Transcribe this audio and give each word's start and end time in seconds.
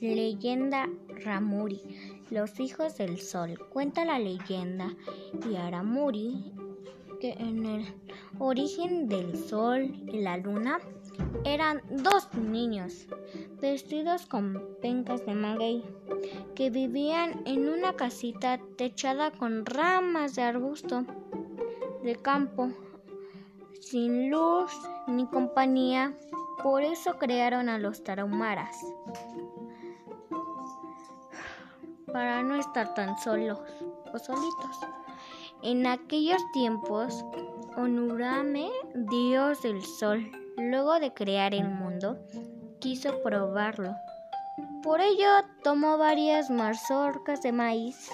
Leyenda 0.00 0.88
Ramuri, 1.24 1.80
los 2.30 2.58
hijos 2.58 2.96
del 2.96 3.20
sol. 3.20 3.58
Cuenta 3.70 4.06
la 4.06 4.18
leyenda 4.18 4.96
y 5.50 5.56
Aramuri 5.56 6.52
que 7.20 7.32
en 7.32 7.66
el 7.66 7.84
origen 8.38 9.08
del 9.08 9.36
sol 9.36 9.94
y 10.06 10.20
la 10.20 10.38
luna 10.38 10.78
eran 11.44 11.82
dos 11.90 12.32
niños 12.34 13.06
vestidos 13.60 14.24
con 14.24 14.76
pencas 14.80 15.26
de 15.26 15.34
maguey 15.34 15.84
que 16.54 16.70
vivían 16.70 17.42
en 17.44 17.68
una 17.68 17.92
casita 17.92 18.58
techada 18.78 19.30
con 19.30 19.66
ramas 19.66 20.34
de 20.34 20.42
arbusto 20.42 21.04
de 22.02 22.16
campo 22.16 22.70
sin 23.80 24.30
luz 24.30 24.72
ni 25.06 25.26
compañía 25.26 26.16
por 26.62 26.82
eso 26.82 27.18
crearon 27.18 27.68
a 27.68 27.78
los 27.78 28.02
tarahumaras 28.02 28.78
para 32.12 32.42
no 32.42 32.54
estar 32.56 32.94
tan 32.94 33.18
solos 33.18 33.58
o 34.12 34.18
solitos. 34.18 34.78
En 35.62 35.86
aquellos 35.86 36.40
tiempos, 36.52 37.24
Onurame, 37.76 38.70
dios 38.94 39.62
del 39.62 39.82
sol, 39.82 40.30
luego 40.56 40.98
de 40.98 41.12
crear 41.12 41.54
el 41.54 41.68
mundo, 41.68 42.18
quiso 42.80 43.22
probarlo. 43.22 43.94
Por 44.82 45.00
ello 45.00 45.28
tomó 45.62 45.98
varias 45.98 46.50
mazorcas 46.50 47.42
de 47.42 47.52
maíz 47.52 48.10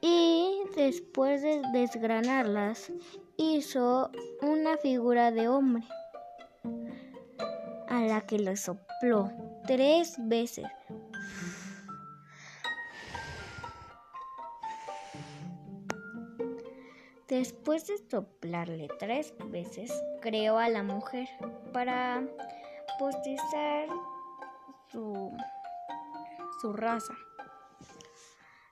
y 0.00 0.60
después 0.76 1.42
de 1.42 1.62
desgranarlas 1.72 2.92
hizo 3.36 4.10
una 4.42 4.76
figura 4.76 5.30
de 5.30 5.48
hombre 5.48 5.84
a 7.88 8.00
la 8.02 8.20
que 8.20 8.38
le 8.38 8.56
sopló 8.56 9.30
tres 9.66 10.16
veces 10.18 10.66
Después 17.28 17.88
de 17.88 17.98
soplarle 18.08 18.86
tres 19.00 19.34
veces, 19.50 19.92
creó 20.20 20.58
a 20.58 20.68
la 20.68 20.84
mujer 20.84 21.28
para 21.72 22.24
postizar 23.00 23.88
su, 24.92 25.32
su 26.60 26.72
raza, 26.72 27.14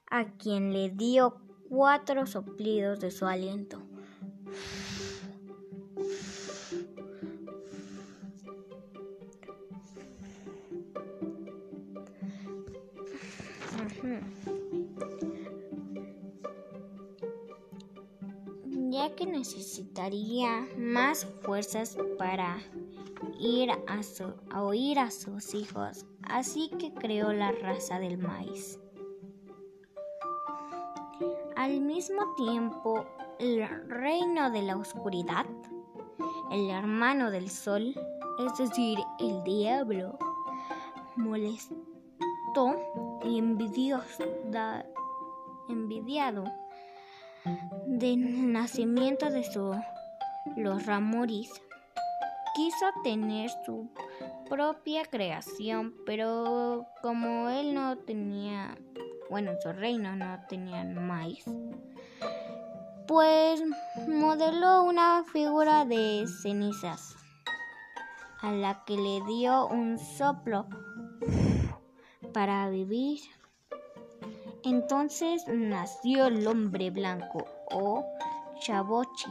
a 0.09 0.27
quien 0.37 0.73
le 0.73 0.91
dio 0.91 1.41
cuatro 1.69 2.27
soplidos 2.27 3.01
de 3.01 3.11
su 3.11 3.27
aliento. 3.27 3.83
Que 19.11 19.27
necesitaría 19.27 20.67
más 20.77 21.27
fuerzas 21.43 21.97
para 22.19 22.59
ir 23.39 23.71
a, 23.71 24.61
oír 24.61 24.99
a 24.99 25.11
sus 25.11 25.55
hijos, 25.55 26.07
así 26.23 26.71
que 26.79 26.93
creó 26.93 27.33
la 27.33 27.53
raza 27.53 27.99
del 27.99 28.19
maíz. 28.19 28.79
Al 31.57 31.81
mismo 31.81 32.35
tiempo, 32.35 33.05
el 33.39 33.69
reino 33.89 34.51
de 34.51 34.63
la 34.63 34.77
oscuridad, 34.77 35.47
el 36.51 36.71
hermano 36.71 37.31
del 37.31 37.51
sol, 37.51 37.95
es 38.45 38.59
decir, 38.59 38.99
el 39.19 39.43
diablo, 39.45 40.19
molestó 41.17 41.75
y 43.25 43.39
envidiado 43.39 44.05
del 47.87 48.53
nacimiento 48.53 49.31
de 49.31 49.45
su, 49.45 49.75
los 50.57 50.87
Ramoris. 50.87 51.51
Quiso 52.55 52.87
tener 53.03 53.51
su 53.65 53.91
propia 54.49 55.05
creación, 55.05 55.95
pero 56.07 56.87
como 57.03 57.49
él 57.49 57.75
no 57.75 57.99
tenía, 57.99 58.77
bueno, 59.29 59.53
en 59.53 59.61
su 59.61 59.73
reino 59.73 60.15
no 60.15 60.39
tenían 60.49 61.07
maíz, 61.07 61.45
pues 63.07 63.63
modeló 64.09 64.85
una 64.85 65.25
figura 65.25 65.85
de 65.85 66.27
cenizas 66.43 67.17
a 68.41 68.53
la 68.53 68.85
que 68.85 68.97
le 68.97 69.23
dio 69.27 69.67
un 69.67 69.99
soplo 69.99 70.67
para 72.33 72.69
vivir. 72.69 73.21
Entonces 74.65 75.45
nació 75.47 76.27
el 76.27 76.47
hombre 76.47 76.91
blanco 76.91 77.47
o 77.71 78.03
Chabochi. 78.61 79.31